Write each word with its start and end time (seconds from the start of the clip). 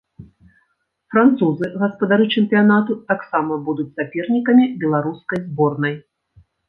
Французы, 1.15 1.67
гаспадары 1.81 2.25
чэмпіянату, 2.37 2.97
таксама 3.11 3.59
будуць 3.67 3.89
сапернікамі 3.97 4.63
беларускай 4.85 5.39
зборнай. 5.47 5.95